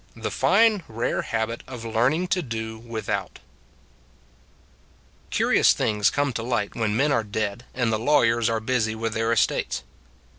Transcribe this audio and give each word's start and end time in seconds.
THE 0.15 0.31
FINE 0.31 0.81
RARE 0.87 1.21
HABIT 1.21 1.61
OF 1.67 1.85
LEARNING 1.85 2.27
TO 2.29 2.41
DO 2.41 2.79
WITHOUT 2.79 3.37
CURIOUS 5.29 5.73
things 5.73 6.09
come 6.09 6.33
to 6.33 6.41
light 6.41 6.73
when 6.75 6.97
men 6.97 7.11
are 7.11 7.23
dead 7.23 7.65
and 7.75 7.93
the 7.93 7.99
lawyers 7.99 8.49
are 8.49 8.59
busy 8.59 8.95
with 8.95 9.13
their 9.13 9.31
estates. 9.31 9.83